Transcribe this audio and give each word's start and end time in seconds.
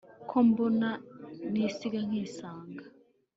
ko 0.29 0.37
mbona 0.47 0.89
nisiga 1.51 1.99
nkisanga 2.07 2.85